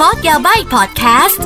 [0.00, 1.42] คอร์สยาใบพอดแคสต์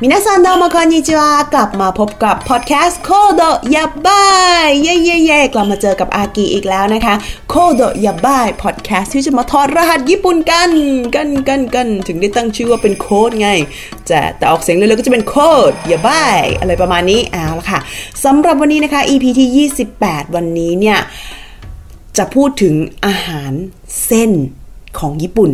[0.00, 3.42] みなさん どうも こんにちは กลับมาพบกับพอดแคสต์コード
[3.74, 7.14] やばい เย่เย่เย่กลับมาเจอกับอากีอีกแล้วนะคะ
[7.48, 10.70] コード やばい พอดแคสต์ที่จะมาถอดรหัสญี่ปุ่นกัน
[11.14, 13.48] กันกันกันถึงได้ตั้งชื่อว่าเป็นโค้ดไง
[14.10, 15.34] จะแต่ออกเสียงเร็วๆก็จะเป็นโค
[15.70, 17.80] ดยาบายอะไรประมาณนี้เอาละค่ะ
[18.24, 20.98] สำหรับวันนี้นะคะ EP ที่ 28 วันนี้เนี่ย
[22.18, 22.74] จะพูดถึง
[23.06, 23.52] อาหาร
[24.06, 24.30] เส้น
[24.98, 25.50] ของญี่ปุ่น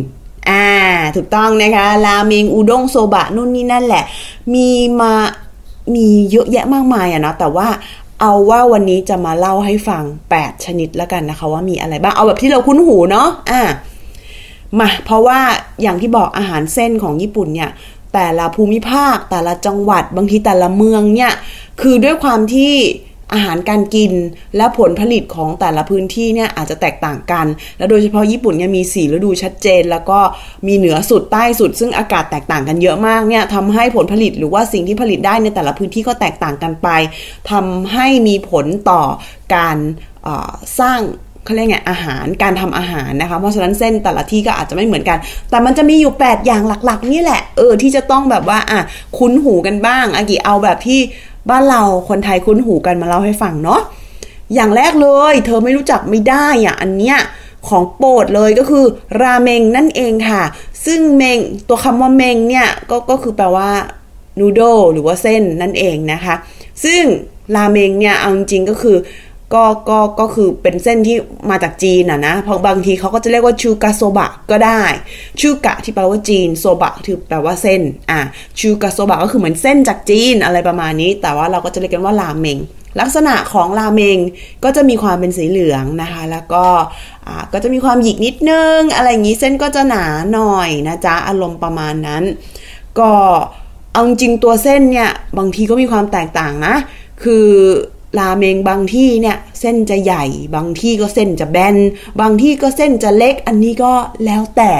[0.49, 0.67] อ่า
[1.15, 4.03] ถูกต้องนะคะ ราเมง อุด้ง โซบะ นู่นนี่นั่นแหละ
[4.53, 4.67] มี
[5.01, 5.13] มา
[5.95, 7.67] มีเยอะแยะมากมายอะนะ แต่ว่า
[8.21, 10.03] เอาว่าวันนี้จะมาเล่าให้ฟัง
[10.35, 13.61] 8 ชนิดแล้วกันนะคะ ว่ามีอะไรบ้าง เอาแบบที่เราคุ้นหูเนาะ อ่า
[14.79, 15.39] มา เพราะว่า
[15.81, 17.69] อย่างที่บอกอาหารเส้นของญี่ปุ่นเนี่ย
[18.13, 21.31] แต่ละภูมิภาค แต่ละจังหวัด บางทีแต่ละเมืองเนี่ย
[21.81, 22.73] คือด้วยความที่
[23.33, 24.13] อาหารการกิน
[24.57, 27.45] และผลผลิตของแต่ละพื้นที่เนี่ยอาจจะแตกต่างกัน
[27.77, 30.19] และโดยเฉพาะญี่ปุ่นเนี่ยมีสีฤดูชัดเจน แล้วก็
[30.67, 36.87] มีเหนือสุดใต้สุด ซึ่งอากาศแตกต่างกันเยอะมากเนี่ยทำให้ผลผลิตหรือว่าสิ่งที่ผลิตได้ในแต่ละพื้นที่ก็แตกต่างกันไป
[37.51, 39.01] ทำให้มีผลต่อ
[39.55, 39.77] การ
[40.81, 41.01] สร้าง
[41.45, 45.17] เขาเรียกไงอาหารการทำอาหารนะคะ เพราะฉะนั้นเส้นแต่ละที่ก็อาจจะไม่เหมือนกัน
[45.49, 48.79] แต่มันจะมีอยู่ 8 อย่างหลักๆ นี่แหละ เออที่จะต้องแบบว่าอะ
[49.17, 50.99] คุ้นหูกันบ้างอากิเอาแบบที่
[51.49, 53.81] บ้านเราคนไทยคุ้นหูกันมาเล่าให้ฟังเนาะ
[54.53, 57.17] อย่างแรกเลย เธอไม่รู้จักไม่ได้อะอันเนี้ย
[57.67, 58.85] ของโปรดเลยก็คือ
[59.21, 60.43] ราเมงนั่นเองค่ะ
[60.85, 63.69] ซึ่งเมงตัวคำว่าเมงเนี่ยก็ก็คือแปลว่า
[64.39, 64.61] นูโด
[64.93, 66.35] หรือว่าเส้นนั่นเองนะคะ
[66.83, 67.03] ซึ่ง
[67.55, 68.97] ราเมงเนี่ยเอาจริงก็คือ
[69.53, 71.17] ก็ก็ก็คือเป็นเส้นที่
[71.49, 74.81] มาจากจีนอะนะเพราะบางทีเขาก็จะเรียกว่าชูกาโซบะก็ได้
[75.39, 78.19] ชูกะที่แปลว่าจีนโซบะที่แปลว่าเส้นอะ
[78.59, 82.59] ชูกาโซบะก็คือเหมือนเส้นจากจีนอะไรประมาณนี้ แต่ว่าเราก็จะเรียกกันว่าราเมง
[82.99, 84.17] ลักษณะของราเมง
[84.63, 86.65] ก็จะมีความเป็นสีเหลืองนะคะ แล้วก็
[87.27, 92.23] อ่าก็จะมีความหยิกนิดนึง อะไรอย่างนี้เส้นก็จะหนาหน่อยนะจ๊ะอารมณ์ประมาณนั้น
[92.99, 93.11] ก็
[93.93, 96.75] เอาจริงตัวเส้นเนี่ยบางทีก็มีความแตกต่างนะ
[97.23, 97.47] คือ
[98.17, 100.25] ราเมงบางที่เนี่ยเส้นจะใหญ่
[100.55, 101.75] บางที่ก็เส้นจะแบน
[102.21, 103.93] บางที่ก็เส้นจะเล็ก อันนี้ก็
[104.25, 104.71] แล้วแต่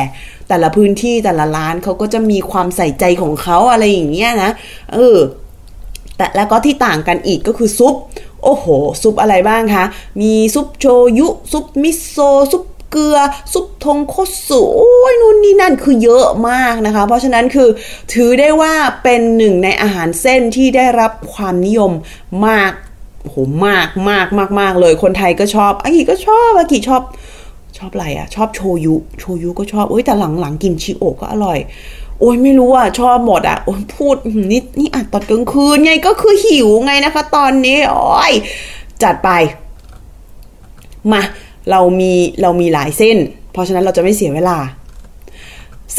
[0.48, 4.52] แต่ละพื้นที่แต่ละร้านเขาก็จะมีความใส่ใจของเขาอะไรอย่างเงี้ยนะ
[4.94, 5.18] เออ
[6.18, 7.96] แต่แล้วก็ที่ต่างกันอีกก็คือซุป
[8.44, 8.66] โอ้โห
[9.04, 9.86] ซุปอะไรบ้างคะ
[10.22, 10.86] มีซุปโช
[11.20, 12.18] ยุ ซุปมิโซ
[12.52, 13.18] ซุปเกลือ
[13.54, 14.16] ซุปทงโค
[14.48, 17.70] สุโอ้ยนู่นนี่นั่นคือเยอะมากนะคะ เพราะฉะนั้นคือ
[18.14, 18.74] ถือได้ว่า
[19.04, 21.92] เป็นหนึ่งในอาหารเส้นที่ได้รับความนิยม
[22.48, 22.72] มาก
[23.28, 23.36] โห
[23.66, 27.02] มากมากมากมากเลย คนไทยก็ชอบอากิก็ชอบอากิชอบ
[27.78, 31.60] ชอบอะไรอะชอบโชยุโชยุก็ชอบเอ้ยแต่หลังหลังกินชิโอก็อร่อย
[32.20, 34.16] โอ้ยไม่รู้อะชอบหมดอะโอ้ยพูด
[34.52, 38.34] นี่นี่อัดตอนกลางคืนไงก็คือหิวไงนะคะ ตอนนี้โอ้ย
[39.04, 39.30] จัดไป
[41.12, 41.22] มา
[41.72, 43.18] เรามีเรามีหลายเส้น
[43.52, 44.58] เพราะฉะนั้นเราจะไม่เสียเวลา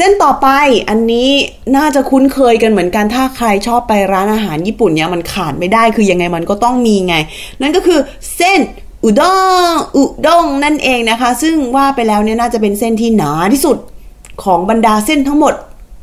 [0.01, 0.49] ส้นต่อไป
[0.89, 1.31] อันนี้
[1.77, 7.15] น่าจะคุ้นเคยกันเหมือนกันถ้าใครชอบไปร้านอาหารญี่ปุ่นเนี่ยมันขาดไม่ได้คือยังไงมันก็ต้องมีไง
[7.63, 8.01] นั่นก็คือ
[8.37, 8.61] เส้น
[9.05, 9.37] อุด้
[9.73, 13.79] งอุด้งนั่นเองนะคะ ซึ่งว่าไปแล้วเนี่ยน่าจะเป็นเส้นที่หนาที่สุด
[14.45, 15.55] ของบรรดาเส้นทั้งหมด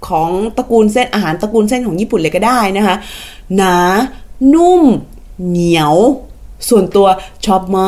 [0.07, 2.95] ของตระกูลเส้นอาหารตระกูลเส้นของญี่ปุ่นเลยก็ได้นะคะ
[3.55, 3.75] หนา
[4.53, 4.81] นุ่ม
[5.47, 5.95] เหนียว
[6.69, 7.07] ส่วนตัว
[7.45, 7.81] ชอบม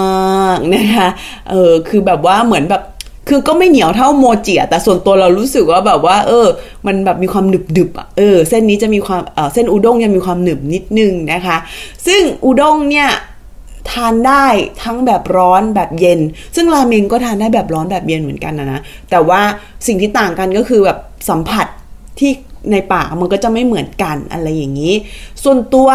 [0.46, 1.10] ากนะคะ
[1.50, 2.84] เออคือแบบว่าเหมือนแบบ
[3.30, 6.48] คือก็ไม่เหนียวเท่าโมจิอะแต่ส่วนตัวเรารู้สึกว่าแบบว่า เออ
[6.88, 11.58] มันแบบมีความหนึบหนึบอะเออ เส้นนี้จะมีความเออเส้นอุด้งยังมีความหนึบนิดนึงนะคะ
[12.08, 13.10] ซึ่งอุด้งเนี่ย
[13.92, 14.46] ทานได้
[14.84, 16.20] ทั้งแบบร้อนแบบเย็น
[16.56, 18.80] ซึ่งราเมงก็ทานได้แบบร้อนแบบเย็นเหมือนกันนะนะ
[19.10, 19.42] แต่ว่า
[19.88, 20.98] สิ่งที่ต่างกันก็คือแบบ
[21.30, 21.68] สัมผัส
[22.20, 22.32] ที่
[22.72, 24.94] ในปากมันก็จะไม่เหมือนกันอะไรอย่างนี้
[25.44, 25.90] ส่วนตัว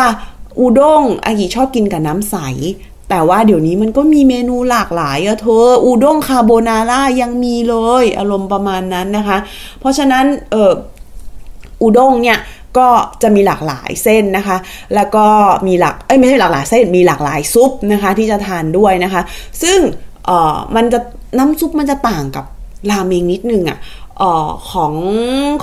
[0.61, 2.37] อุด้งอากิชอบกินกับน้ำใส
[3.15, 9.39] แต่ว่าเดี๋ยวนี้มันก็มีเมนูหลากหลายอะเธอ อูด้งคาโบนาร่ายังมีเลย อารมณ์ประมาณนั้นนะคะ
[9.81, 10.73] เพราะฉะนั้นเออ
[11.83, 12.39] อูด้งเนี่ย
[12.79, 12.89] ก็
[13.23, 14.57] จะมีหลากหลายเส้นนะคะ
[14.95, 15.27] แล้วก็
[15.67, 19.23] มีหลัก เอ้ยไม่ใช่หลากหลายเส้น มีหลากหลายซุปนะคะที่จะทานด้วยนะคะ
[19.63, 19.79] ซึ่ง
[20.27, 20.99] เออมันจะ
[21.39, 22.45] น้ำซุปมันจะต่างกับ
[22.91, 23.79] ราเมงนิดนึงอะ่ะ
[24.71, 24.95] ของ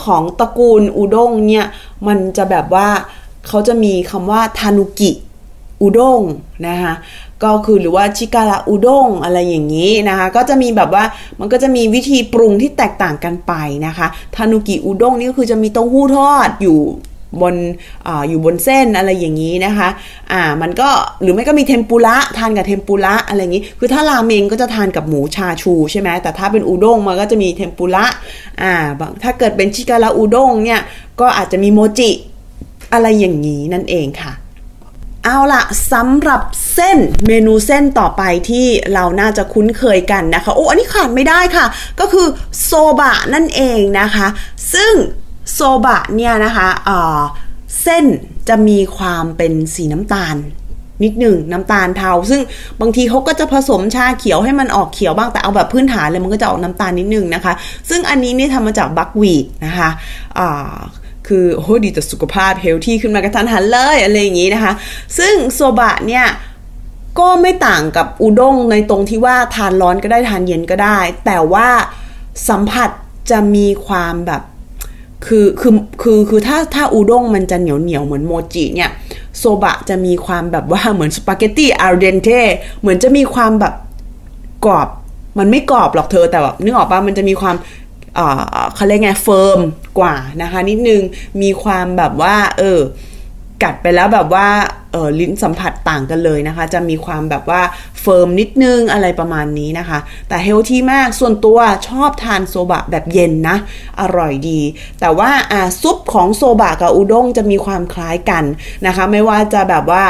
[0.05, 1.65] ของตระกูลอูด้งเนี่ย
[2.07, 2.87] มันจะแบบว่า
[3.47, 5.11] เขาจะมีคำว่าทานุกิ
[5.81, 6.21] อุด้ง
[6.67, 6.93] นะคะ
[7.43, 11.03] ก็คือหรือว่าชิการะอุด้งอะไรอย่างนี้นะคะ ก็จะมีแบบว่า
[11.39, 13.53] มันก็จะมีวิธีปรุงที่แตกต่างกันไป
[13.87, 16.79] นะคะทานุกิอุด้งนี่ก็คือจะมีเต้าหู้ทอดอยู่
[17.41, 17.55] บน
[18.07, 19.89] ออยู่บนเส้นอะไรอย่างนี้นะคะ
[20.31, 20.89] อ่า มันก็
[21.21, 28.05] หรือไม่ก็มีเทมปุระทานกับเทมปุระอะไรอย่างนี้ คือถ้าราเมงก็จะทานกับหมูชาชูใช่ไหมแต่ถ้าเป็นอุด้งมันก็จะมีเทมปุระ
[28.61, 28.73] อ่า
[29.23, 30.81] ถ้าเกิดเป็นชิการะอุด้งเนี่ย
[31.21, 32.09] ก็อาจจะมีโมจิ
[32.93, 34.31] อะไรอย่างนี้นั่นเองค่ะ
[35.25, 36.41] เอาละสำหรับ
[36.73, 36.97] เส้น
[37.27, 41.65] เมนูเส้นต่อไปที่เราน่าจะคุ้นเคยกันนะคะโอ้อันนี้ขาดไม่ได้ค่ะ
[41.99, 42.27] ก็คือ
[42.63, 44.27] โซบะนั่นเองนะคะ
[44.73, 44.93] ซึ่ง
[45.53, 48.05] โซบะเนี่ยนะคะเเส้น
[48.49, 50.35] จะมีความเป็นสีน้ำตาล
[51.03, 52.41] นิดหนึ่งน้ำตาลเทา ซึ่ง
[52.81, 57.53] บางทีเขาก็จะผสมชาเขียวให้มันออกเขียวบ้างแต่เอาแบบพื้นฐานเลยมันก็จะออกน้ำตาลนิดหนึ่งนะคะ
[57.89, 60.49] ซึ่งอันนี้นี่ทำมาจากบัควีดนะคะะ
[61.31, 64.73] คือโอ้ดีต่อสุขภาพเฮลที่ขึ้นมากระทันหันเลยอะไรอย่างนี้นะคะ
[65.17, 66.25] ซึ่งโซบะเนี่ย
[67.19, 71.67] ก็ไม่ต่างกับอุด้งในตรงที่ว่าทานร้อนก็ได้ทานเย็นก็ได้ แต่ว่า
[72.49, 72.89] สัมผัส
[73.31, 74.41] จะมีความแบบ
[75.25, 78.91] คือคือคือคือถ้าถ้าอุด้งมันจะเหนียวเหนียวเหมือนโมจิเนี่ย
[79.37, 82.41] โซบะจะมีความแบบว่าเหมือนสปาเกตตี้อาร์เดนเต้
[82.81, 83.73] เหมือนจะมีความแบบ
[84.65, 84.89] กรอบ
[85.39, 87.55] มันไม่กรอบหรอกเธอแต่แบบนึกออกปะมันจะมีความ
[88.75, 89.59] เขาเรียกไง firm
[89.99, 91.01] กว่านะคะ นิดนึง
[91.41, 92.81] มีความแบบว่า เออ
[93.63, 94.47] กัดไปแล้วแบบว่า
[94.91, 97.61] เออลิ้นสัมผัสต่างกันเลยนะคะ จะมีความแบบว่า
[98.01, 101.59] firm นิดนึงอะไรประมาณนี้นะคะ แต่ healthy มากส่วนตัว
[101.89, 103.57] ชอบทานโซบะแบบเย็นนะ
[104.01, 104.59] อร่อยดี
[104.99, 108.43] แต่ว่าอ่าซุปของโซบะกับอุด้งจะมีความคล้ายกัน
[108.85, 110.03] นะคะ ไม่ว่าจะแบบว่า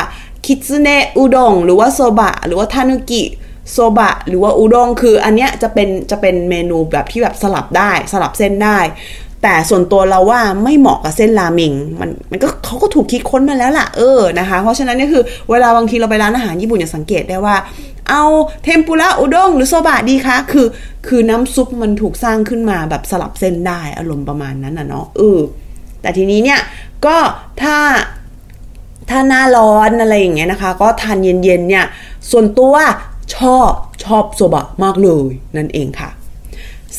[0.45, 3.23] คิตซึเนะอุด้งหรือว่าโซบะหรือว่าทานุกิ
[3.71, 8.79] โซบะหรือว่าอุด้งคืออันเนี้ยจะเป็นจะเป็นเมนูแบบที่แบบสลับได้สลับเส้นได้
[9.43, 17.55] แต่ส่วนตัวเราว่าไม่เหมาะกับเส้นราเมงมันมันก็เขาก็ถูกคิดค้นมาแล้วล่ะเออนะคะ เพราะฉะนั้นนี่คือเวลาบางทีเราไปร้านอาหารญี่ปุ่นอย่าสังเกตได้ว่า
[18.09, 18.23] เอา
[18.63, 20.67] เทมปุระอุด้งหรือโซบะดีคะคือ
[21.07, 25.39] คือน้ำซุปมันถูกสร้างขึ้นมาแบบสลับเส้นได้อารมณ์ประมาณนั้นนะเนาะเออ
[26.01, 26.59] แต่ทีนี้เนี่ย
[27.05, 27.17] ก็
[27.61, 27.75] ถ้า
[29.09, 31.85] ถ้าหน้าร้อนอะไรอย่างเงี้ยนะคะ ก็ทานเย็นๆเนี่ย
[32.31, 32.73] ส่วนตัว
[33.35, 33.71] ชอบ
[34.03, 36.09] ชอบโซบะมากเลยนั่นเองค่ะ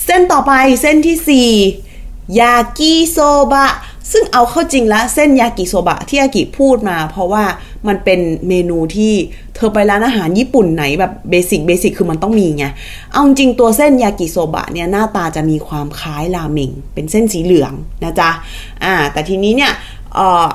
[0.05, 1.51] เส้นต่อไปเส้นที่
[1.89, 3.19] 4 ยากิโซ
[3.53, 3.69] บะ
[4.13, 7.45] ซึ่งเอาเข้าจริงแล้วเส้นยากิโซบะที่อากิพูดมา เพราะว่า
[7.89, 9.13] มันเป็นเมนูที่
[9.55, 12.65] เธอไปร้านอาหารญี่ปุ่นไหนแบบ basic basic คือมันต้องมีไง
[13.13, 17.73] เอาจริงตัวเส้นยากิโซบะเนี่ยหน้าตาจะมีความคล้ายราเมงเป็นเส้นสีเหลือง
[18.05, 18.31] นะจ๊ะ
[18.85, 19.73] อ่า แต่ทีนี้เนี่ย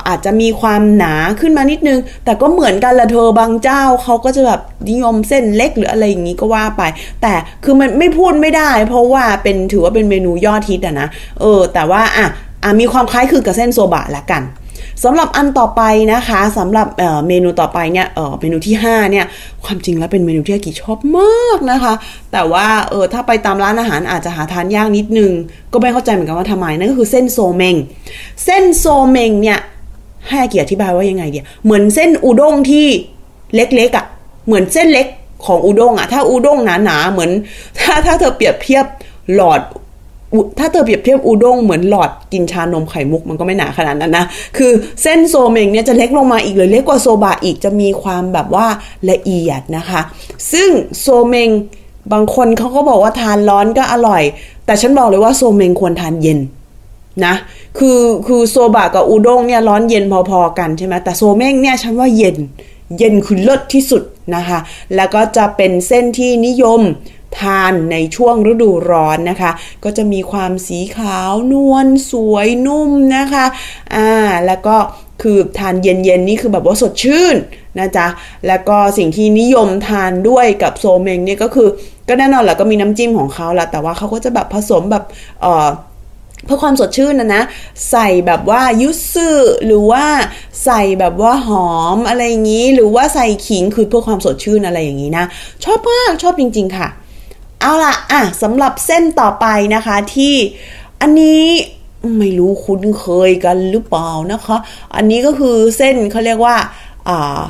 [0.08, 6.84] อาจจะมีความหนาขึ้นมานิดนึง แต่ก็เหมือนกันละเธอบางเจ้าเขาก็จะแบบนิยมเส้นเล็กหรืออะไรอย่างนี้ก็ว่าไป
[7.22, 7.34] แต่
[7.64, 11.08] คือมันไม่พูดไม่ได้ เพราะว่าเป็นถือว่าเป็นเมนูยอดฮิตอะนะ
[11.42, 12.28] เออ แต่ว่าอะ
[12.80, 14.44] มีความคล้ายคลึงกับเส้นโซบะละกัน
[15.04, 15.82] สำหรับอันต่อไป
[16.14, 16.88] นะคะสำหรับ
[17.28, 19.26] เมนูต่อไปเนี่ยเเมนูที่5เนี่ย
[19.66, 21.94] ความจริงแล้วเป็นเมนูที่อากิชอบมากนะคะ
[22.32, 25.32] แต่ว่าเออถ้าไปตามร้านอาหารอาจจะหาทานยากนิดนึง
[25.74, 27.76] ก็ไม่เข้าใจเหมือนกันว่าทำไมนั่นก็คือเส้นโซเมง
[28.46, 29.60] เส้นโซเมงเนี่ย
[30.28, 32.88] ให้อากิอธิบายว่ายังไงเดียเหมือนเส้นอุด้งที่
[33.56, 34.06] เล็กๆอะ่ะ
[34.48, 35.08] เหมือนเส้นเล็ก
[35.46, 37.32] ของอุด้งอะ่ะถ้าอุด้งหนาๆเหมือน
[37.80, 38.86] ถ้าถ้าเธอเปรียบเทียบ
[39.36, 39.62] หลอด
[40.60, 44.26] ถ้าเธอเปรียบเทียบอุด้งเหมือนหลอดกินชานมไข่มุกมันก็ไม่หนาขนาดนั้นนะ
[44.58, 44.72] คือ
[45.02, 48.68] เส้นโซเมงเนี่ยจะเล็กลงมาอีกเลยเล็กกว่าโซบะอีกจะมีความแบบว่า
[49.12, 50.02] ละเอียดนะคะ
[50.52, 50.70] ซึ่ง
[51.00, 51.50] โซเมง
[52.14, 54.24] บางคนเขาก็บอกว่าทานร้อนก็อร่อย
[54.66, 56.40] แต่ฉันบอกเลยว่าโซเมงควรทานเย็น
[57.26, 57.36] นะ
[57.78, 62.38] คือคือโซบะกับอุด้งเนี่ยร้อนเย็นพอๆกันใช่ไหมแต่โซเมงเนี่ยฉันว่าเย็น
[62.98, 64.04] เย็นคือเลิศที่สุด
[64.36, 64.60] นะคะ
[64.96, 66.82] แล้วก็จะเป็นเส้นที่นิยม
[67.42, 69.52] ทานในช่วงฤดูร้อนนะคะ
[69.84, 73.46] ก็จะมีความสีขาวนวลสวยนุ่มนะคะ
[73.96, 74.10] อ่า
[74.46, 74.76] แล้วก็
[75.22, 77.36] คือทานเย็นๆนี่คือแบบว่าสดชื่น
[77.80, 78.08] นะจ๊ะ
[78.48, 81.70] แล้วก็สิ่งที่นิยมทานด้วยกับโซเมงเนี่ยก็คือ
[82.08, 85.04] ก็แน่นอนแหละก็มีน้ำจิ้มของเขาละแต่ว่าเขาก็จะแบบผสมแบบ
[85.42, 85.68] เอ่อ
[86.46, 87.44] เพื่อความสดชื่นนะนะ
[87.90, 89.30] ใส่แบบว่ายุสึ
[89.66, 90.06] หรือว่า
[90.66, 95.26] ใส่แบบว่าหอมอะไรอย่างนี้ หรือว่าใส่ขิงคือเพื่อความสดชื่นอะไรอย่างนี้นะ
[95.64, 96.88] ชอบมากชอบจริง ๆ ค่ะ
[97.62, 99.46] เอาละอะสำหรับเส้นต่อไป
[99.76, 100.36] นะคะที่
[101.02, 101.44] อันนี้
[102.18, 104.58] ไม่รู้คุ้นเคยกันหรือเปล่านะคะ
[104.96, 106.56] อันนี้ก็คือเส้นเขาเรียกว่า
[107.08, 107.42] อ่า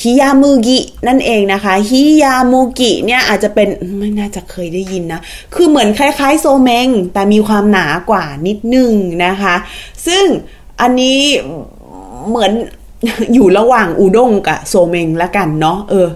[0.00, 3.68] ฮิยามุกินั่นเองนะคะฮิยามุกิเนี่ยอาจจะเป็น
[3.98, 5.20] ไม่น่าจะเคยได้ยินนะ
[5.54, 8.92] คือเหมือนคล้ายๆโซเมง แต่มีความหนากว่านิดนึง
[9.26, 9.54] นะคะ
[10.06, 10.24] ซึ่ง
[10.80, 11.20] อันนี้
[12.28, 12.52] เหมือน
[13.34, 16.08] อยู่ระหว่างอูด้งกับโซเมงละกันเนาะเออ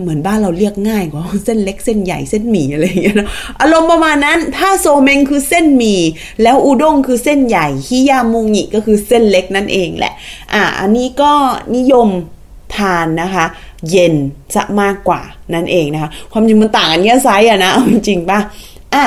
[0.00, 3.28] เหมือนบ้านเราเรียกง่ายกว่าเส้นเล็กเส้นใหญ่เส้นหมี่อะไรอย่างเงี้ยนะ
[3.60, 6.00] อารมณ์ประมาณนั้น ถ้าโซเมงคือเส้นหมี่
[6.42, 10.12] แล้วอูด้งคือเส้นใหญ่ฮิยามุงิก็คือเส้นเล็กนั่นเองแหละ
[10.54, 11.32] อะอันนี้ก็
[11.76, 12.08] นิยม
[12.76, 13.46] ทานนะคะ
[13.90, 14.14] เย็น
[14.54, 15.22] จะมากกว่า
[15.54, 18.38] นั่นเองนะคะ ความจริงมันต่างกันแค่ไซส์อะนะจริงป่ะ
[18.94, 19.04] อะ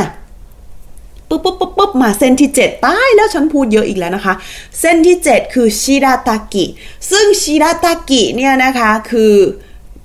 [1.34, 4.34] ปุ๊บปุ๊บปุ๊บปุ๊บมาเส้นที่ 7 ตายแล้วฉันพูดเยอะอีกแล้วนะคะ
[4.80, 6.66] เส้นที่ 7 คือชิราตากิ
[7.12, 9.34] ซึ่งชิราตากิเนี่ยนะคะคือ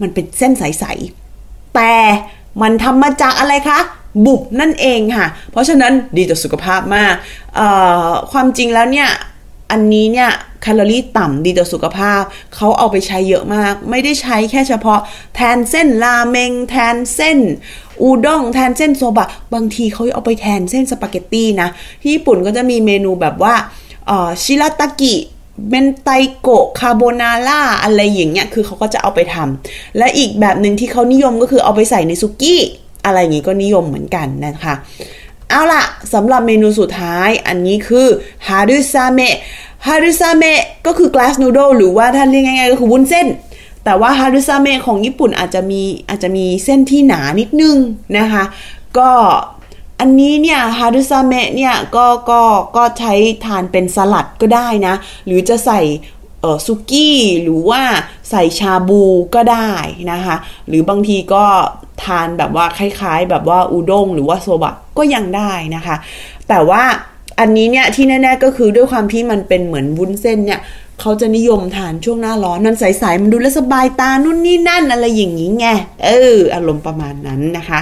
[0.01, 1.95] มันเป็นเส้นใสๆ แต่
[2.63, 3.81] มันทำมาจากอะไรคะ
[4.27, 7.15] บุกนั่นเองค่ะ เพราะฉะนั้นดีต่อสุขภาพมาก
[8.33, 9.09] ความจริงแล้วเนี่ย
[9.71, 10.31] อันนี้เนี่ย
[10.63, 12.23] แคลอรี่ต่ำดีต่อสุขภาพ
[12.55, 15.01] เขาเอาไปใช้เยอะมาก ไม่ได้ใช้แค่เฉพาะ
[15.35, 17.39] แทนเส้นราเมง แทนเส้น
[18.03, 21.69] อุด้ง แทนเส้นโซบะ บางทีเขาเอาไปแทนเส้นสปาเกตตี้นะ
[22.01, 23.55] ที่ญี่ปุ่นก็จะมีเมนูแบบว่า
[24.43, 25.15] ชิราตากิ
[25.69, 26.09] เมนไต
[26.41, 32.61] โกะคาโบนาร่าอะไรอย่างเงี้ย คือเขาก็จะเอาไปทำและอีกแบบหนึ่งที่เขานิยมก็คือเอาไปใส่ในซุกี้
[33.05, 34.75] อะไรอย่างงี้ก็นิยมเหมือนกันนะคะ
[35.51, 38.07] เอาล่ะสำหรับเมนูสุดท้ายอันนี้คือ
[38.49, 39.37] ฮารุซาเมะ
[39.87, 43.27] ฮารุซาเมะก็คือ glass noodle หรือว่าถ้าเรียกง่ายๆก็คือวุ้นเส้น
[43.85, 47.77] แต่ว่าฮารุซาเมะของญี่ปุ่นอาจจะมีอาจจะมีเส้นที่หนานิดนึง
[48.19, 48.45] นะคะ
[48.99, 49.11] ก็
[50.01, 52.43] อันนี้เนี่ยฮารุซาเมะเนี่ยก็ก็
[52.77, 53.15] ก็ใช้
[53.45, 54.95] ทานเป็นสลัดก็ได้นะ
[55.27, 55.81] หรือจะใส่
[56.41, 57.83] เออซุกี้หรือว่า
[58.31, 59.03] ใส่ชาบู
[59.35, 59.71] ก็ได้
[60.13, 60.37] นะคะ
[60.69, 61.45] หรือบางทีก็
[62.05, 65.97] ทานแบบว่าคล้ายๆ แบบว่าอุด้งหรือว่าโซบะ ก็ยังได้นะคะ
[66.49, 66.83] แต่ว่า
[67.41, 70.61] อันนี้เนี่ยที่แน่ ๆก็คือด้วยความที่มันเป็นเหมือนวุ้นเส้นเนี่ย
[71.01, 75.67] เขาจะนิยมทานช่วงหน้าร้อนมันใสๆมันดูแลสบายตานู่นนี่นั่นอะไรอย่างนี้ไง
[76.05, 77.81] เอออารมณ์ประมาณนั้นนะคะ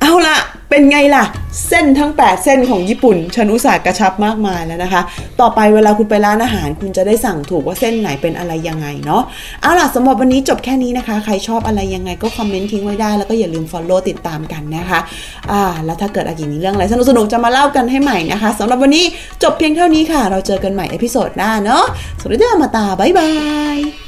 [0.00, 0.38] เอาละ
[0.70, 1.24] เป็นไงล่ะ
[1.68, 5.02] เส้นทั้ง 8 เส้นของญี่ปุ่นฉันอุตส่าห์กระชับมากมายแล้วนะคะ
[5.40, 9.22] ต่อไปเวลาคุณไปร้านอาหาร คุณจะได้สั่งถูกว่าเส้นไหนเป็นอะไรยังไงเนาะ
[9.62, 15.00] เอาล่ะสำหรับวันนี้จบแค่นี้นะคะ ใครชอบอะไรยังไงก็คอมเมนต์ทิ้งไว้ได้ แล้วก็อย่าลืม Follow ติดตามกันนะคะ
[15.50, 19.04] อ่าแล้วถ้าเกิดอากิมีเรื่องอะไรสนุกๆจะมาเล่ากันให้ใหม่นะคะสำหรับวันนี้
[19.42, 21.84] จบเพียงเท่านี้ค่ะ เราเจอกันใหม่ episode หน้าเนาะ
[22.20, 23.30] สวัสดีまた บ๊ายบา
[23.76, 24.07] ย